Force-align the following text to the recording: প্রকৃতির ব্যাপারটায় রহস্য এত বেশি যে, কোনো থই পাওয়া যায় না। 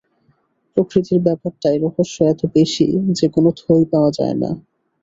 প্রকৃতির 0.77 1.19
ব্যাপারটায় 1.21 1.77
রহস্য 1.79 2.17
এত 2.23 2.41
বেশি 2.55 2.87
যে, 3.17 3.25
কোনো 3.35 3.49
থই 3.59 3.83
পাওয়া 3.91 4.11
যায় 4.11 4.35
না। 4.35 4.49